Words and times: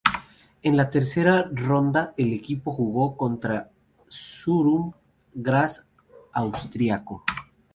En 0.69 0.77
la 0.77 0.89
tercera 0.89 1.45
ronda 1.51 2.15
el 2.17 2.33
equipo 2.33 2.73
jugó 2.73 3.15
contra 3.15 3.69
el 4.07 4.11
Sturm 4.11 4.93
Graz 5.31 5.85
austríaco. 6.33 7.23